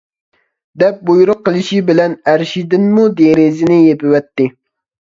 [0.83, 4.55] دەپ بۇيرۇق قىلىشى بىلەن ئەرشىدىنمۇ دېرىزىنى يېپىۋەتتى.